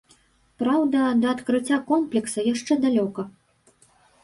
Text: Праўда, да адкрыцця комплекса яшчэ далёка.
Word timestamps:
Праўда, 0.61 1.01
да 1.25 1.29
адкрыцця 1.35 1.79
комплекса 1.93 2.47
яшчэ 2.53 2.73
далёка. 2.89 3.29